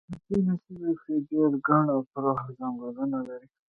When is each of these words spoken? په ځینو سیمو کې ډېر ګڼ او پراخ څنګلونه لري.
په 0.09 0.15
ځینو 0.29 0.53
سیمو 0.63 0.91
کې 1.01 1.13
ډېر 1.29 1.49
ګڼ 1.67 1.85
او 1.95 1.99
پراخ 2.11 2.39
څنګلونه 2.57 3.17
لري. 3.27 3.47